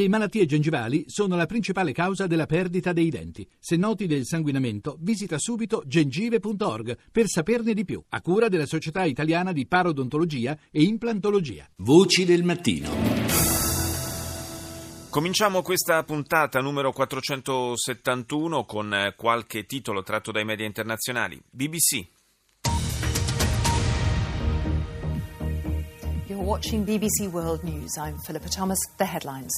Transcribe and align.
Le 0.00 0.08
malattie 0.08 0.46
gengivali 0.46 1.04
sono 1.08 1.36
la 1.36 1.44
principale 1.44 1.92
causa 1.92 2.26
della 2.26 2.46
perdita 2.46 2.94
dei 2.94 3.10
denti. 3.10 3.46
Se 3.58 3.76
noti 3.76 4.06
del 4.06 4.24
sanguinamento, 4.24 4.96
visita 4.98 5.36
subito 5.38 5.82
gengive.org 5.84 6.96
per 7.12 7.26
saperne 7.28 7.74
di 7.74 7.84
più, 7.84 8.02
a 8.08 8.22
cura 8.22 8.48
della 8.48 8.64
Società 8.64 9.04
Italiana 9.04 9.52
di 9.52 9.66
Parodontologia 9.66 10.56
e 10.70 10.84
Implantologia. 10.84 11.68
Voci 11.76 12.24
del 12.24 12.44
mattino. 12.44 12.88
Cominciamo 15.10 15.60
questa 15.60 16.02
puntata 16.02 16.60
numero 16.60 16.92
471 16.92 18.64
con 18.64 18.94
eh, 18.94 19.14
qualche 19.14 19.66
titolo 19.66 20.02
tratto 20.02 20.32
dai 20.32 20.46
media 20.46 20.64
internazionali. 20.64 21.38
BBC. 21.50 22.08
You're 26.26 26.42
watching 26.42 26.84
BBC 26.84 27.30
World 27.30 27.64
News. 27.64 27.96
I'm 27.98 28.16
Philippa 28.24 28.48
Thomas. 28.48 28.78
The 28.96 29.04
headlines. 29.04 29.50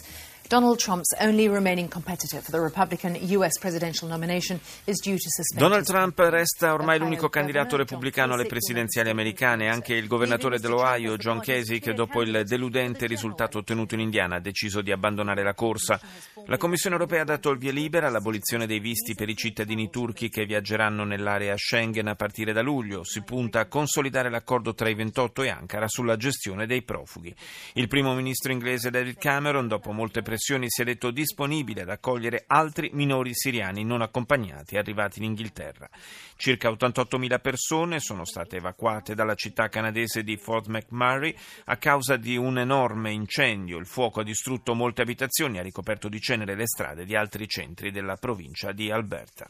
Donald 0.53 0.77
Trump's 0.77 1.15
only 1.19 1.49
remaining 1.49 1.89
competitor 1.89 2.43
for 2.43 2.51
the 2.51 2.61
Republican 2.61 3.17
U.S. 3.31 3.59
presidential 3.59 4.07
nomination 4.07 4.61
is 4.87 5.01
due 5.01 5.17
to 5.17 5.31
suspend. 5.31 5.59
Donald 5.59 5.87
Trump 5.87 6.19
resta 6.19 6.75
ormai 6.75 6.99
l'unico 6.99 7.31
candidato 7.31 7.79
repubblicano 7.79 8.35
alle 8.35 8.45
presidenziali 8.45 9.09
americane. 9.09 9.71
Anche 9.71 9.95
il 9.95 10.07
governatore 10.07 10.59
dell'Ohio, 10.59 11.17
John 11.17 11.41
Kasich, 11.41 11.93
dopo 11.93 12.21
il 12.21 12.43
deludente 12.45 13.07
risultato 13.07 13.57
ottenuto 13.57 13.95
in 13.95 14.01
Indiana, 14.01 14.37
ha 14.37 14.41
deciso 14.41 14.83
di 14.83 14.93
abbandonare 14.93 15.43
la 15.43 15.55
corsa. 15.55 15.99
La 16.45 16.59
Commissione 16.59 16.97
europea 16.97 17.23
ha 17.23 17.25
dato 17.25 17.49
il 17.49 17.57
via 17.57 17.73
libera 17.73 18.09
all'abolizione 18.09 18.67
dei 18.67 18.79
visti 18.79 19.15
per 19.15 19.31
i 19.31 19.37
cittadini 19.37 19.89
turchi 19.89 20.29
che 20.29 20.45
viaggeranno 20.45 21.05
nell'area 21.05 21.57
Schengen 21.57 22.09
a 22.09 22.15
partire 22.15 22.53
da 22.53 22.61
luglio. 22.61 23.05
Si 23.05 23.23
punta 23.23 23.61
a 23.61 23.69
consolidare 23.69 24.29
l'accordo 24.29 24.75
tra 24.75 24.91
i 24.91 24.95
28 24.95 25.45
e 25.45 25.49
Ankara 25.49 25.89
sulla 25.89 26.19
gestione 26.19 26.67
dei 26.67 26.83
profughi. 26.83 27.35
Il 27.73 27.89
primo 27.89 28.13
ministro 28.13 28.53
inglese 28.53 28.91
David 28.91 29.17
Cameron, 29.17 29.67
dopo 29.67 29.93
molte 29.93 30.21
pressioni, 30.21 30.41
si 30.68 30.82
è 30.82 30.86
detto 30.86 31.12
disponibile 31.12 31.82
ad 31.82 31.90
accogliere 31.90 32.44
altri 32.48 32.90
minori 32.94 33.32
siriani 33.34 33.84
non 33.84 34.02
accompagnati 34.02 34.78
arrivati 34.78 35.20
in 35.20 35.26
Inghilterra. 35.26 35.90
Circa 36.36 36.70
88.000 36.70 37.42
persone 37.42 38.00
sono 38.00 38.26
state 38.26 38.58
evacuate 38.58 39.16
dalla 39.16 39.36
città 39.36 39.68
canadese 39.68 40.24
di 40.24 40.38
Fort 40.38 40.68
McMurray 40.68 41.36
a 41.66 41.78
causa 41.78 42.16
di 42.16 42.38
un 42.38 42.60
enorme 42.60 43.12
incendio. 43.12 43.78
Il 43.78 43.86
fuoco 43.86 44.22
ha 44.22 44.24
distrutto 44.24 44.74
molte 44.74 45.02
abitazioni 45.02 45.58
e 45.58 45.60
ha 45.60 45.64
ricoperto 45.64 46.10
di 46.10 46.20
cenere 46.20 46.56
le 46.56 46.68
strade 46.68 47.06
di 47.06 47.16
altri 47.16 47.48
centri 47.48 47.92
della 47.92 48.16
provincia 48.16 48.72
di 48.72 48.92
Alberta. 48.92 49.50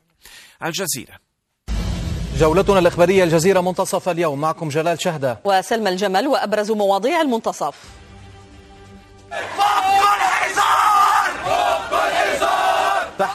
Al 0.59 0.71
Jazeera. 0.71 1.19
جولتنا 2.37 2.79
الإخبارية 2.79 3.23
الجزيرة 3.23 3.61
منتصف 3.61 4.09
اليوم 4.09 4.41
معكم 4.41 4.69
جلال 4.69 5.01
شهدة 5.01 5.39
وسلمى 5.43 5.89
الجمل 5.89 6.27
وأبرز 6.27 6.71
مواضيع 6.71 7.21
المنتصف 7.21 8.00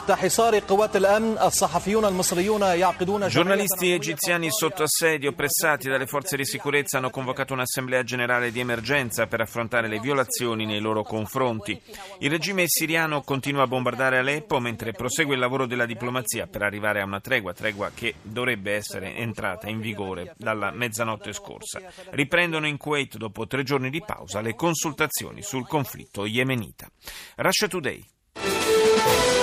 تحت 0.07 0.11
حصار 0.11 0.59
قوات 0.59 0.95
الأمن 0.95 1.37
الصحفيون 1.37 2.05
المصريون 2.05 2.61
يعقدون 2.61 3.27
Giornalisti 3.27 3.91
egiziani 3.91 4.49
sotto 4.49 4.83
assedio, 4.83 5.33
pressati 5.33 5.89
dalle 5.89 6.05
forze 6.05 6.37
di 6.37 6.45
sicurezza, 6.45 6.97
hanno 6.97 7.09
convocato 7.09 7.53
un'assemblea 7.53 8.03
generale 8.03 8.51
di 8.51 8.61
emergenza 8.61 9.27
per 9.27 9.41
affrontare 9.41 9.89
le 9.89 9.99
violazioni 9.99 10.65
nei 10.65 10.79
loro 10.79 11.03
confronti. 11.03 11.79
Il 12.19 12.29
regime 12.29 12.63
siriano 12.67 13.21
continua 13.23 13.63
a 13.63 13.67
bombardare 13.67 14.19
Aleppo 14.19 14.59
mentre 14.59 14.93
prosegue 14.93 15.33
il 15.33 15.41
lavoro 15.41 15.65
della 15.65 15.85
diplomazia 15.85 16.47
per 16.47 16.61
arrivare 16.61 17.01
a 17.01 17.05
una 17.05 17.19
tregua, 17.19 17.51
tregua 17.51 17.91
che 17.93 18.15
dovrebbe 18.21 18.73
essere 18.73 19.15
entrata 19.15 19.67
in 19.67 19.81
vigore 19.81 20.33
dalla 20.37 20.71
mezzanotte 20.71 21.33
scorsa. 21.33 21.81
Riprendono 22.11 22.67
in 22.67 22.77
Kuwait 22.77 23.17
dopo 23.17 23.47
tre 23.47 23.63
giorni 23.63 23.89
di 23.89 24.01
pausa 24.01 24.39
le 24.39 24.55
consultazioni 24.55 25.41
sul 25.41 25.67
conflitto 25.67 26.25
yemenita. 26.25 26.87
Russia 27.35 27.67
Today. 27.67 29.36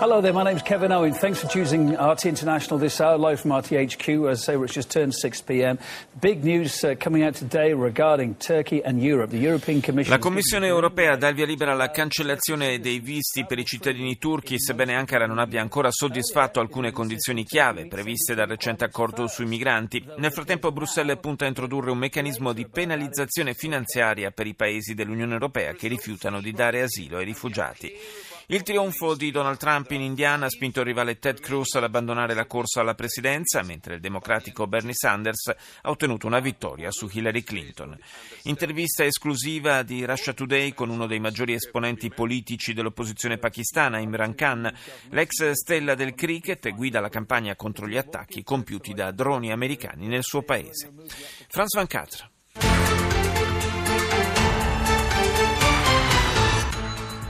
Hello 0.00 0.20
there, 0.20 0.32
my 0.32 0.44
name's 0.44 0.62
Kevin 0.62 0.92
Owen. 0.92 1.12
Thanks 1.12 1.40
for 1.40 1.48
choosing 1.48 1.96
RT 1.96 2.26
International 2.26 2.78
this 2.78 3.00
hour, 3.00 3.18
live 3.18 3.40
from 3.40 3.50
RTHQ. 3.50 4.30
As 4.30 4.42
I 4.42 4.52
say, 4.52 4.62
it's 4.62 4.72
just 4.72 4.92
turned 4.92 5.12
6 5.12 5.40
p.m. 5.40 5.76
Big 6.20 6.44
news 6.44 6.84
uh, 6.84 6.94
coming 6.96 7.24
out 7.24 7.34
today 7.34 7.72
regarding 7.72 8.36
Turkey 8.36 8.80
and 8.80 9.02
Europe. 9.02 9.30
The 9.30 9.40
European 9.40 9.80
Commission. 9.80 10.14
La 10.14 10.20
Commissione 10.20 10.68
europea 10.68 11.16
dà 11.16 11.26
il 11.26 11.34
via 11.34 11.46
libera 11.46 11.72
alla 11.72 11.90
cancellazione 11.90 12.78
dei 12.78 13.00
visti 13.00 13.44
per 13.44 13.58
i 13.58 13.64
cittadini 13.64 14.18
turchi, 14.18 14.60
sebbene 14.60 14.94
Ankara 14.94 15.26
non 15.26 15.40
abbia 15.40 15.60
ancora 15.60 15.90
soddisfatto 15.90 16.60
alcune 16.60 16.92
condizioni 16.92 17.42
chiave 17.42 17.88
previste 17.88 18.36
dal 18.36 18.46
recente 18.46 18.84
accordo 18.84 19.26
sui 19.26 19.46
migranti. 19.46 20.06
Nel 20.18 20.30
frattempo 20.30 20.70
Bruxelles 20.70 21.18
punta 21.18 21.44
a 21.44 21.48
introdurre 21.48 21.90
un 21.90 21.98
meccanismo 21.98 22.52
di 22.52 22.68
penalizzazione 22.68 23.52
finanziaria 23.52 24.30
per 24.30 24.46
i 24.46 24.54
paesi 24.54 24.94
dell'Unione 24.94 25.32
europea 25.32 25.72
che 25.72 25.88
rifiutano 25.88 26.40
di 26.40 26.52
dare 26.52 26.82
asilo 26.82 27.16
ai 27.16 27.24
rifugiati. 27.24 27.92
Il 28.50 28.62
trionfo 28.62 29.14
di 29.14 29.30
Donald 29.30 29.58
Trump 29.58 29.90
in 29.90 30.00
Indiana 30.00 30.46
ha 30.46 30.48
spinto 30.48 30.80
il 30.80 30.86
rivale 30.86 31.18
Ted 31.18 31.38
Cruz 31.38 31.74
ad 31.74 31.82
abbandonare 31.82 32.32
la 32.32 32.46
corsa 32.46 32.80
alla 32.80 32.94
presidenza, 32.94 33.62
mentre 33.62 33.96
il 33.96 34.00
democratico 34.00 34.66
Bernie 34.66 34.94
Sanders 34.94 35.48
ha 35.48 35.90
ottenuto 35.90 36.26
una 36.26 36.40
vittoria 36.40 36.90
su 36.90 37.10
Hillary 37.12 37.42
Clinton. 37.42 37.94
Intervista 38.44 39.04
esclusiva 39.04 39.82
di 39.82 40.02
Russia 40.06 40.32
Today 40.32 40.72
con 40.72 40.88
uno 40.88 41.06
dei 41.06 41.20
maggiori 41.20 41.52
esponenti 41.52 42.08
politici 42.08 42.72
dell'opposizione 42.72 43.36
pakistana, 43.36 43.98
Imran 43.98 44.34
Khan. 44.34 44.72
L'ex 45.10 45.50
stella 45.50 45.94
del 45.94 46.14
cricket 46.14 46.72
guida 46.72 47.00
la 47.00 47.10
campagna 47.10 47.54
contro 47.54 47.86
gli 47.86 47.98
attacchi 47.98 48.42
compiuti 48.42 48.94
da 48.94 49.10
droni 49.10 49.52
americani 49.52 50.06
nel 50.06 50.22
suo 50.22 50.40
paese. 50.40 50.90
Franz 51.48 51.74
Van 51.74 51.86
Catra. 51.86 52.30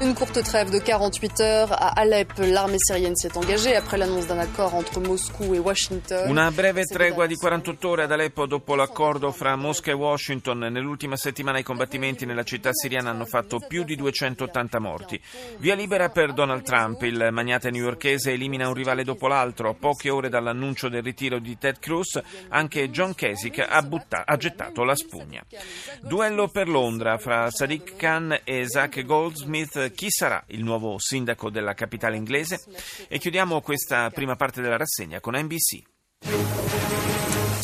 Une 0.08 0.14
courte 0.14 0.42
trêve 0.42 0.70
de 0.70 0.78
48 0.78 1.40
heures 1.40 1.72
à 1.72 2.00
Alep. 2.00 2.32
L'armée 2.38 2.78
syrienne 2.78 3.14
s'est 3.14 3.36
engagée 3.36 3.76
après 3.76 3.98
l'annonce 3.98 4.26
d'un 4.26 4.38
accord 4.38 4.74
entre 4.74 5.00
Moscou 5.00 5.52
et 5.52 5.58
Washington. 5.58 6.30
Una 6.30 6.50
breve 6.50 6.84
tregua 6.84 7.26
di 7.26 7.34
48 7.34 7.86
ore 7.86 8.04
ad 8.04 8.12
Aleppo 8.12 8.46
dopo 8.46 8.74
l'accordo 8.74 9.32
fra 9.32 9.54
Mosca 9.56 9.90
e 9.90 9.94
Washington. 9.94 10.60
Nell'ultima 10.60 11.16
settimana 11.16 11.58
i 11.58 11.62
combattimenti 11.62 12.24
nella 12.24 12.42
città 12.42 12.72
siriana 12.72 13.10
hanno 13.10 13.26
fatto 13.26 13.58
più 13.58 13.84
di 13.84 13.96
280 13.96 14.80
morti. 14.80 15.20
Via 15.58 15.74
libera 15.74 16.08
per 16.08 16.32
Donald 16.32 16.62
Trump. 16.62 17.02
Il 17.02 17.28
magnate 17.30 17.70
newyorkese 17.70 18.32
elimina 18.32 18.66
un 18.66 18.72
rivale 18.72 19.04
dopo 19.04 19.26
l'altro. 19.28 19.74
Poche 19.74 20.08
ore 20.08 20.30
dall'annuncio 20.30 20.88
del 20.88 21.02
ritiro 21.02 21.38
di 21.38 21.58
Ted 21.58 21.80
Cruz, 21.80 22.18
anche 22.48 22.88
John 22.88 23.14
Kasich 23.14 23.58
ha, 23.58 23.82
butta- 23.82 24.22
ha 24.24 24.38
gettato 24.38 24.84
la 24.84 24.94
spugna. 24.94 25.44
Duello 26.00 26.48
per 26.48 26.66
Londra 26.66 27.18
fra 27.18 27.50
Sadiq 27.50 27.94
Khan 27.96 28.40
e 28.44 28.66
Zach 28.66 29.04
Goldsmith 29.04 29.96
chi 29.98 30.10
sarà 30.10 30.44
il 30.50 30.62
nuovo 30.62 30.94
sindaco 31.00 31.50
della 31.50 31.74
capitale 31.74 32.16
inglese 32.16 32.62
e 33.08 33.18
chiudiamo 33.18 33.60
questa 33.60 34.10
prima 34.10 34.36
parte 34.36 34.60
della 34.62 34.76
rassegna 34.76 35.18
con 35.18 35.36
NBC. 35.36 37.07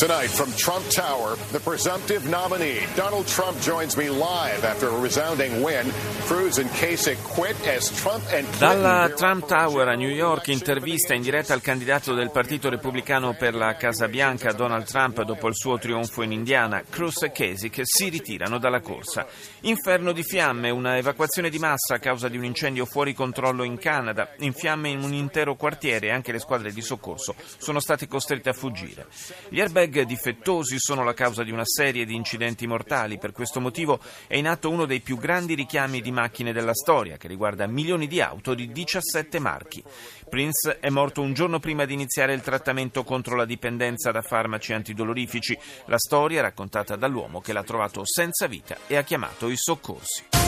Tonight 0.04 0.28
from 0.28 0.52
Trump 0.52 0.86
Tower, 0.90 1.34
the 1.50 1.60
presumptive 1.60 2.28
nominee, 2.28 2.80
Donald 2.94 3.26
Trump, 3.26 3.58
joins 3.60 3.96
me 3.96 4.10
live 4.10 4.62
after 4.62 4.88
a 4.88 5.00
resounding 5.00 5.62
win. 5.62 5.90
Cruz 6.26 6.58
and 6.58 6.68
Kasich 6.72 7.16
quit 7.22 7.56
as 7.66 7.88
Trump 8.02 8.22
and 8.30 8.46
Clinton... 8.52 8.82
Dalla 8.82 9.08
Trump 9.14 9.46
Tower 9.46 9.88
a 9.88 9.94
New 9.94 10.10
York, 10.10 10.48
intervista 10.48 11.14
in 11.14 11.22
diretta 11.22 11.54
al 11.54 11.62
candidato 11.62 12.12
del 12.12 12.30
Partito 12.30 12.68
Repubblicano 12.68 13.34
per 13.34 13.54
la 13.54 13.76
Casa 13.76 14.06
Bianca, 14.06 14.52
Donald 14.52 14.84
Trump, 14.84 15.22
dopo 15.22 15.48
il 15.48 15.54
suo 15.56 15.78
trionfo 15.78 16.20
in 16.20 16.32
Indiana. 16.32 16.82
Cruz 16.86 17.22
e 17.22 17.32
Kasich 17.32 17.80
si 17.84 18.10
ritirano 18.10 18.58
dalla 18.58 18.80
corsa. 18.80 19.26
Inferno 19.60 20.12
di 20.12 20.22
fiamme, 20.22 20.68
una 20.68 20.98
evacuazione 20.98 21.48
di 21.48 21.58
massa 21.58 21.94
a 21.94 21.98
causa 21.98 22.28
di 22.28 22.36
un 22.36 22.44
incendio 22.44 22.84
fuori 22.84 23.14
controllo 23.14 23.64
in 23.64 23.78
Canada. 23.78 24.34
In 24.40 24.52
fiamme 24.52 24.90
in 24.90 25.02
un 25.02 25.14
intero 25.14 25.54
quartiere 25.54 26.08
e 26.08 26.10
anche 26.10 26.30
le 26.30 26.40
squadre 26.40 26.72
di 26.72 26.82
soccorso 26.82 27.34
sono 27.56 27.80
state 27.80 28.06
costrette 28.06 28.50
a 28.50 28.52
fuggire. 28.52 29.06
Gli 29.48 29.60
airbag 29.60 29.92
difettosi 30.02 30.74
sono 30.78 31.04
la 31.04 31.14
causa 31.14 31.44
di 31.44 31.52
una 31.52 31.64
serie 31.64 32.04
di 32.04 32.16
incidenti 32.16 32.66
mortali. 32.66 33.18
Per 33.18 33.30
questo 33.30 33.60
motivo 33.60 34.00
è 34.26 34.36
in 34.36 34.48
atto 34.48 34.70
uno 34.70 34.86
dei 34.86 34.98
più 35.00 35.16
grandi 35.16 35.54
richiami 35.54 36.00
di 36.00 36.10
macchine 36.10 36.52
della 36.52 36.74
storia, 36.74 37.16
che 37.16 37.28
riguarda 37.28 37.68
milioni 37.68 38.08
di 38.08 38.20
auto 38.20 38.54
di 38.54 38.72
17 38.72 39.38
marchi. 39.38 39.84
Prince 40.28 40.80
è 40.80 40.88
morto 40.88 41.20
un 41.20 41.32
giorno 41.32 41.60
prima 41.60 41.84
di 41.84 41.92
iniziare 41.92 42.34
il 42.34 42.40
trattamento 42.40 43.04
contro 43.04 43.36
la 43.36 43.44
dipendenza 43.44 44.10
da 44.10 44.22
farmaci 44.22 44.72
antidolorifici. 44.72 45.56
La 45.84 45.98
storia 45.98 46.40
è 46.40 46.42
raccontata 46.42 46.96
dall'uomo 46.96 47.40
che 47.40 47.52
l'ha 47.52 47.62
trovato 47.62 48.02
senza 48.04 48.48
vita 48.48 48.76
e 48.88 48.96
ha 48.96 49.02
chiamato 49.02 49.48
i 49.48 49.56
soccorsi. 49.56 50.43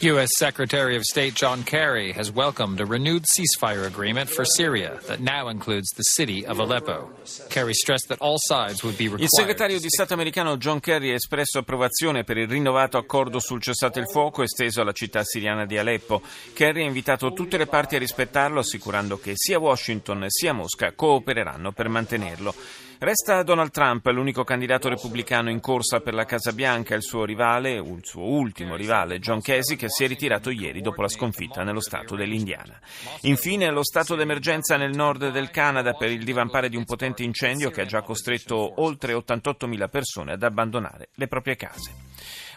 U.S. 0.00 0.28
Secretary 0.36 0.94
of 0.94 1.02
State 1.02 1.34
John 1.34 1.64
Kerry 1.64 2.12
has 2.12 2.30
welcomed 2.30 2.80
a 2.80 2.86
renewed 2.86 3.24
ceasefire 3.24 3.84
agreement 3.84 4.30
for 4.30 4.44
Syria 4.44 5.00
that 5.08 5.18
now 5.18 5.48
includes 5.48 5.90
the 5.90 6.04
city 6.04 6.46
of 6.46 6.60
Aleppo. 6.60 7.10
Kerry 7.50 7.74
stressed 7.74 8.06
that 8.10 8.20
all 8.20 8.36
sides 8.38 8.84
would 8.84 8.96
be 8.96 9.08
required. 9.08 9.22
Il 9.22 9.28
segretario 9.28 9.80
di 9.80 9.88
Stato 9.88 10.14
americano 10.14 10.56
John 10.56 10.78
Kerry 10.78 11.10
ha 11.10 11.14
espresso 11.14 11.58
approvazione 11.58 12.22
per 12.22 12.36
il 12.36 12.46
rinnovato 12.46 12.96
accordo 12.96 13.40
sul 13.40 13.60
cessate 13.60 13.98
il 13.98 14.08
fuoco 14.08 14.44
esteso 14.44 14.82
alla 14.82 14.92
città 14.92 15.24
siriana 15.24 15.66
di 15.66 15.76
Aleppo. 15.76 16.22
Kerry 16.52 16.82
ha 16.82 16.86
invitato 16.86 17.32
tutte 17.32 17.56
le 17.56 17.66
parti 17.66 17.96
a 17.96 17.98
rispettarlo, 17.98 18.60
assicurando 18.60 19.18
che 19.18 19.32
sia 19.34 19.58
Washington 19.58 20.26
sia 20.28 20.52
Mosca 20.52 20.92
coopereranno 20.92 21.72
per 21.72 21.88
mantenerlo. 21.88 22.54
Resta 23.03 23.43
Donald 23.43 23.71
Trump, 23.71 24.05
l'unico 24.05 24.45
candidato 24.45 24.87
repubblicano 24.87 25.49
in 25.49 25.59
corsa 25.59 25.99
per 25.99 26.13
la 26.13 26.23
Casa 26.23 26.53
Bianca, 26.53 26.95
il 26.95 27.03
suo 27.03 27.25
rivale, 27.25 27.73
il 27.73 27.99
suo 28.03 28.23
ultimo 28.23 28.77
rivale, 28.77 29.19
John 29.19 29.41
Casey, 29.41 29.75
che 29.75 29.89
si 29.89 30.05
è 30.05 30.07
ritirato 30.07 30.49
ieri 30.49 30.79
dopo 30.79 31.01
la 31.01 31.09
sconfitta 31.09 31.63
nello 31.63 31.81
stato 31.81 32.15
dell'Indiana. 32.15 32.79
Infine, 33.23 33.71
lo 33.71 33.83
stato 33.83 34.15
d'emergenza 34.15 34.77
nel 34.77 34.95
nord 34.95 35.31
del 35.31 35.51
Canada 35.51 35.91
per 35.91 36.11
il 36.11 36.23
divampare 36.23 36.69
di 36.69 36.77
un 36.77 36.85
potente 36.85 37.23
incendio 37.23 37.71
che 37.71 37.81
ha 37.81 37.85
già 37.85 38.01
costretto 38.03 38.81
oltre 38.81 39.13
88.000 39.13 39.89
persone 39.89 40.31
ad 40.31 40.43
abbandonare 40.43 41.09
le 41.15 41.27
proprie 41.27 41.57
case. 41.57 41.93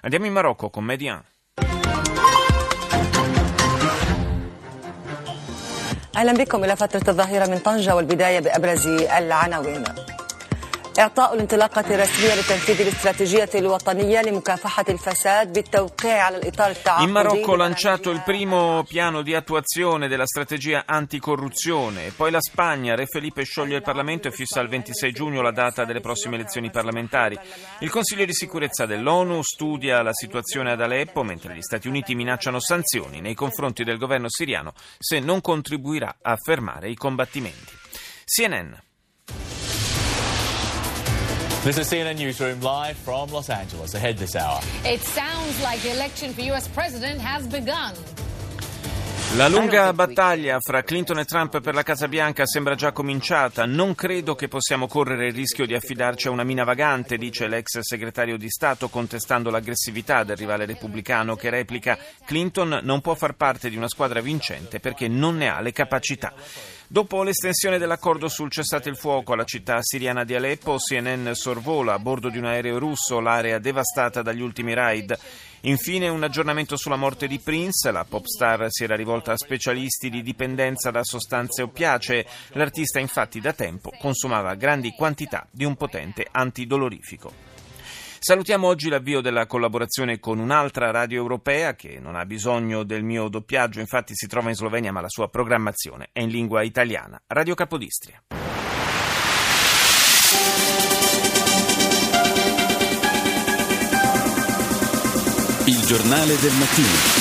Andiamo 0.03 0.26
in 0.26 0.32
Marocco 0.32 0.70
con 0.70 0.85
Median. 0.85 1.25
اهلا 6.17 6.32
بكم 6.32 6.64
الى 6.64 6.76
فتره 6.76 7.11
الظهيره 7.11 7.47
من 7.47 7.58
طنجه 7.58 7.94
والبدايه 7.94 8.41
بابرز 8.41 8.87
العناوين 8.87 9.85
إعطاء 10.99 11.35
الانطلاقة 11.35 11.94
الرسمية 11.94 12.35
لتنفيذ 12.35 12.81
الاستراتيجية 12.81 13.50
الوطنية 13.55 14.23
لمكافحة 14.23 14.85
الفساد 14.88 15.53
بالتوقيع 15.53 16.23
على 16.23 16.37
الإطار 16.37 16.70
التعاقدي 16.70 17.06
In 17.06 17.11
Marocco 17.11 17.55
lanciato 17.55 18.11
il 18.11 18.23
primo 18.25 18.82
piano 18.88 19.20
di 19.20 19.35
attuazione 19.35 20.08
della 20.08 20.25
strategia 20.26 20.85
anticorruzione, 20.87 22.12
poi 22.17 22.31
la 22.31 22.41
Spagna, 22.41 22.94
Re 22.94 23.05
Felipe 23.06 23.44
scioglie 23.44 23.76
il 23.76 23.82
Parlamento 23.82 24.29
e 24.29 24.31
fissa 24.31 24.61
al 24.61 24.69
26 24.69 25.12
giugno 25.12 25.43
la 25.43 25.50
data 25.50 25.85
delle 25.85 26.00
prossime 26.00 26.37
elezioni 26.37 26.70
parlamentari. 26.70 27.38
Il 27.81 27.91
Consiglio 27.91 28.25
di 28.25 28.32
sicurezza 28.32 28.87
dell'ONU 28.87 29.43
studia 29.43 30.00
la 30.00 30.14
situazione 30.14 30.73
ad 30.73 30.81
Aleppo, 30.81 31.23
mentre 31.23 31.55
gli 31.55 31.62
Stati 31.62 31.88
Uniti 31.88 32.14
minacciano 32.14 32.58
sanzioni 32.58 33.20
nei 33.20 33.35
confronti 33.35 33.85
del 33.85 33.99
governo 33.99 34.31
siriano 34.31 34.73
se 34.99 35.20
non 35.20 35.43
contribuirà 35.43 36.17
a 36.23 36.37
fermare 36.43 36.88
i 36.88 36.94
combattimenti. 36.94 37.75
CNN 38.25 38.73
This 41.63 41.78
is 41.78 41.88
CNN 41.92 42.18
Newsroom 42.18 42.60
live 42.60 42.98
from 42.98 43.30
Los 43.30 43.52
Angeles. 43.52 43.94
Ahead 43.94 44.18
this 44.18 44.36
hour. 44.36 44.60
It 44.84 45.00
sounds 45.00 45.62
like 45.62 45.80
the 45.84 45.92
election 45.92 46.34
for 46.34 46.42
U.S. 46.42 46.68
president 46.68 47.22
has 47.22 47.46
begun. 47.46 47.94
La 49.36 49.48
lunga 49.48 49.94
battaglia 49.94 50.60
fra 50.60 50.81
Clinton 50.81 51.19
e 51.19 51.25
Trump 51.25 51.62
per 51.62 51.75
la 51.75 51.84
Casa 51.84 52.08
Bianca 52.08 52.48
sembra 52.48 52.74
già 52.74 52.92
cominciata. 52.92 53.66
Non 53.68 53.94
credo 53.94 54.34
che 54.34 54.48
possiamo 54.48 54.88
correre 54.88 55.28
il 55.28 55.36
rischio 55.36 55.68
di 55.68 55.75
affidarci 55.75 56.30
a 56.30 56.31
una 56.31 56.44
mina 56.44 56.63
vagante, 56.63 57.18
dice 57.18 57.48
l'ex 57.48 57.78
segretario 57.81 58.38
di 58.38 58.50
Stato, 58.50 58.90
contestando 58.90 59.52
l'aggressività 59.52 60.24
del 60.24 60.38
rivale 60.38 60.66
repubblicano 60.66 61.36
che 61.36 61.52
replica 61.52 61.96
Clinton 62.25 62.80
non 62.81 63.02
può 63.02 63.14
far 63.14 63.36
parte 63.36 63.69
di 63.69 63.78
una 63.78 63.88
squadra 63.88 64.19
vincente 64.19 64.80
perché 64.80 65.07
non 65.07 65.38
ne 65.38 65.48
ha 65.48 65.62
le 65.62 65.72
capacità. 65.72 66.34
Dopo 66.92 67.24
l'estensione 67.24 67.78
dell'accordo 67.78 68.28
sul 68.28 68.52
cessate 68.52 68.90
il 68.90 68.98
fuoco 68.98 69.32
alla 69.32 69.46
città 69.46 69.78
siriana 69.80 70.26
di 70.26 70.36
Aleppo, 70.36 70.76
CNN 70.76 71.32
sorvola 71.32 71.94
a 71.94 72.00
bordo 72.00 72.28
di 72.28 72.38
un 72.38 72.44
aereo 72.44 72.80
russo 72.80 73.22
l'area 73.22 73.60
devastata 73.60 74.22
dagli 74.22 74.42
ultimi 74.42 74.74
raid. 74.74 75.18
Infine 75.62 76.10
un 76.10 76.22
aggiornamento 76.22 76.76
sulla 76.76 76.98
morte 76.98 77.28
di 77.28 77.40
Prince, 77.40 77.92
la 77.92 78.04
pop 78.04 78.26
star 78.26 78.66
si 78.68 78.84
era 78.84 78.98
rivolta 78.98 79.32
a 79.32 79.38
specialisti 79.38 80.10
di 80.10 80.22
dipendenza 80.22 80.92
da 80.92 81.02
sostanze 81.02 81.62
oppiacee, 81.62 82.26
l'artista 82.56 83.00
infatti 83.00 83.40
da 83.40 83.54
tempo 83.54 83.92
consumava 83.98 84.56
grandi 84.56 84.92
quantità 84.92 85.48
di 85.50 85.64
un 85.64 85.78
potente 85.78 86.28
antidolorifico. 86.30 87.50
Salutiamo 88.23 88.68
oggi 88.68 88.88
l'avvio 88.88 89.19
della 89.19 89.47
collaborazione 89.47 90.19
con 90.19 90.38
un'altra 90.38 90.91
radio 90.91 91.18
europea 91.18 91.73
che 91.73 92.00
non 92.00 92.15
ha 92.15 92.23
bisogno 92.23 92.83
del 92.83 93.03
mio 93.03 93.29
doppiaggio, 93.29 93.79
infatti 93.79 94.13
si 94.13 94.27
trova 94.27 94.50
in 94.50 94.56
Slovenia 94.56 94.91
ma 94.91 95.01
la 95.01 95.09
sua 95.09 95.27
programmazione 95.27 96.09
è 96.12 96.19
in 96.19 96.29
lingua 96.29 96.62
italiana. 96.62 97.19
Radio 97.25 97.56
Capodistria. 97.56 98.21
Il 105.65 105.81
giornale 105.88 106.39
del 106.39 106.53
mattino. 106.59 107.20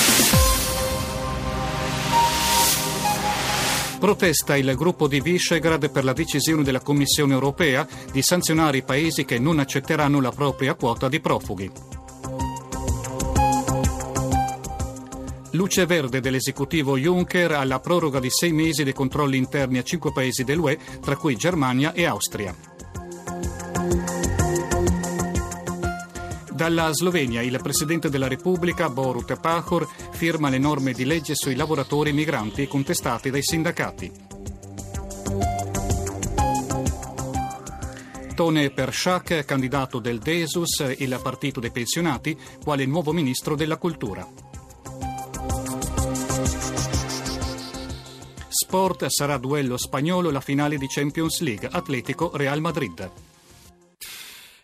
Protesta 4.01 4.57
il 4.57 4.73
gruppo 4.75 5.07
di 5.07 5.21
Visegrad 5.21 5.91
per 5.91 6.03
la 6.03 6.13
decisione 6.13 6.63
della 6.63 6.79
Commissione 6.79 7.33
europea 7.33 7.87
di 8.11 8.23
sanzionare 8.23 8.77
i 8.77 8.81
paesi 8.81 9.25
che 9.25 9.37
non 9.37 9.59
accetteranno 9.59 10.19
la 10.19 10.31
propria 10.31 10.73
quota 10.73 11.07
di 11.07 11.19
profughi. 11.19 11.71
Luce 15.51 15.85
verde 15.85 16.19
dell'esecutivo 16.19 16.97
Juncker 16.97 17.51
alla 17.51 17.79
proroga 17.79 18.19
di 18.19 18.31
sei 18.31 18.51
mesi 18.53 18.83
dei 18.83 18.93
controlli 18.93 19.37
interni 19.37 19.77
a 19.77 19.83
cinque 19.83 20.11
paesi 20.11 20.43
dell'UE, 20.43 20.79
tra 20.99 21.15
cui 21.15 21.35
Germania 21.35 21.93
e 21.93 22.05
Austria. 22.05 22.70
Dalla 26.61 26.93
Slovenia 26.93 27.41
il 27.41 27.59
Presidente 27.59 28.07
della 28.07 28.27
Repubblica, 28.27 28.87
Borut 28.87 29.35
Pahor, 29.39 29.89
firma 30.11 30.47
le 30.47 30.59
norme 30.59 30.93
di 30.93 31.05
legge 31.05 31.33
sui 31.33 31.55
lavoratori 31.55 32.13
migranti 32.13 32.67
contestati 32.67 33.31
dai 33.31 33.41
sindacati. 33.41 34.11
Tone 38.35 38.69
Pershak, 38.69 39.43
candidato 39.43 39.97
del 39.97 40.19
Desus, 40.19 40.85
il 40.99 41.19
partito 41.23 41.59
dei 41.59 41.71
pensionati, 41.71 42.37
quale 42.63 42.85
nuovo 42.85 43.11
ministro 43.11 43.55
della 43.55 43.77
cultura. 43.77 44.23
Sport 48.49 49.07
sarà 49.07 49.39
duello 49.39 49.77
spagnolo 49.77 50.29
la 50.29 50.41
finale 50.41 50.77
di 50.77 50.85
Champions 50.85 51.41
League 51.41 51.67
Atletico 51.71 52.29
Real 52.37 52.61
Madrid. 52.61 53.09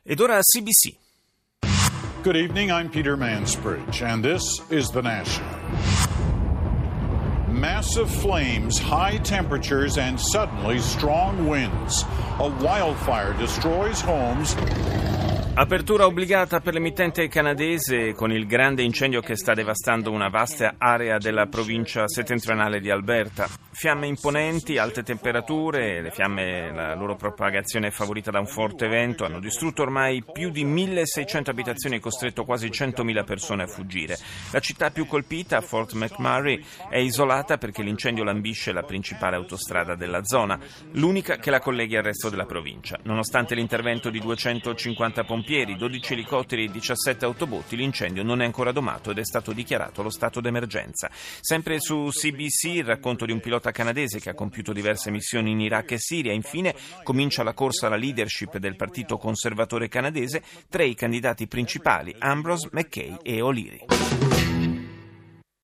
Ed 0.04 0.20
ora 0.20 0.40
CBC. 0.40 1.06
Good 2.28 2.36
evening, 2.36 2.74
I'm 2.74 2.90
Peter 2.90 3.16
Mansbridge, 3.16 4.02
and 4.02 4.22
this 4.22 4.44
is 4.70 4.90
The 4.90 5.02
National. 5.02 5.48
Massive 7.48 8.12
flames, 8.12 8.78
high 8.78 9.16
temperatures, 9.20 9.98
and 9.98 10.20
suddenly 10.20 10.80
strong 10.80 11.48
winds. 11.48 12.04
A 12.40 12.54
wildfire 12.62 13.32
destroys 13.36 14.02
homes. 14.02 14.56
Apertura 15.60 16.06
obbligata 16.06 16.60
per 16.60 16.76
l'emittente 16.76 17.28
canadese 17.28 18.14
con 18.14 18.32
il 18.32 18.46
grande 18.46 18.84
incendio 18.84 19.22
che 19.22 19.36
sta 19.36 19.56
devastando 19.56 20.12
una 20.12 20.30
vasta 20.30 20.76
area 20.78 21.18
della 21.18 21.48
provincia 21.48 22.08
settentrionale 22.08 22.80
di 22.80 22.92
Alberta. 22.92 23.48
Fiamme 23.72 24.06
imponenti, 24.06 24.78
alte 24.78 25.02
temperature, 25.02 26.02
le 26.02 26.12
fiamme, 26.12 26.72
la 26.72 26.94
loro 26.94 27.16
propagazione 27.16 27.88
è 27.88 27.92
favorita 27.92 28.30
da 28.30 28.40
un 28.40 28.46
forte 28.46 28.88
vento, 28.88 29.26
hanno 29.26 29.40
distrutto 29.40 29.82
ormai 29.82 30.24
più 30.32 30.52
di 30.52 30.64
1600 30.64 31.50
abitazioni 31.50 31.96
e 31.96 32.00
costretto 32.00 32.44
quasi 32.44 32.68
100.000 32.68 33.24
persone 33.24 33.64
a 33.64 33.68
fuggire. 33.68 34.18
La 34.52 34.60
città 34.60 34.92
più 34.92 35.08
colpita, 35.08 35.62
Fort 35.62 35.94
McMurray, 35.94 36.64
è 36.90 36.98
isolata 36.98 37.58
perché 37.58 37.82
l'incendio 37.82 38.24
lambisce 38.24 38.72
la 38.72 38.84
principale 38.84 39.36
autostrada 39.36 39.96
della 39.96 40.24
zona, 40.24 40.60
l'unica 40.94 41.38
che 41.38 41.50
la 41.50 41.60
colleghi 41.60 41.96
al 41.96 42.04
resto 42.04 42.30
della 42.30 42.46
provincia. 42.46 43.00
Nonostante 43.04 43.56
l'intervento 43.56 44.12
di 44.12 44.20
250 44.20 45.24
pompieri, 45.24 45.46
pompieri, 45.48 45.78
12 45.78 46.14
elicotteri 46.14 46.66
e 46.66 46.72
17 46.72 47.24
autobotti, 47.24 47.78
l'incendio 47.78 48.22
non 48.22 48.42
è 48.42 48.46
ancora 48.46 48.74
domato 48.74 49.12
ed 49.12 49.20
è 49.20 49.24
stato 49.24 49.54
dichiarato 49.54 50.04
lo 50.04 50.10
stato 50.10 50.42
d'emergenza. 50.42 51.10
Sempre 51.40 51.80
su 51.80 52.10
CBC 52.10 52.76
il 52.76 52.84
racconto 52.84 53.26
di 53.26 53.32
un 53.32 53.40
pilota 53.40 53.72
canadese 53.72 54.20
che 54.20 54.30
ha 54.30 54.34
compiuto 54.34 54.74
diverse 54.74 55.10
missioni 55.10 55.52
in 55.52 55.62
Iraq 55.62 55.92
e 55.92 56.00
Siria. 56.00 56.34
Infine 56.34 56.76
comincia 57.02 57.44
la 57.44 57.54
corsa 57.54 57.88
alla 57.88 57.96
leadership 57.96 58.58
del 58.58 58.76
Partito 58.76 59.18
Conservatore 59.18 59.88
canadese, 59.88 60.44
tre 60.70 60.86
i 60.86 60.96
candidati 60.96 61.48
principali, 61.48 62.14
Ambrose, 62.20 62.68
McKay 62.74 63.18
e 63.24 63.40
O'Leary. 63.40 64.37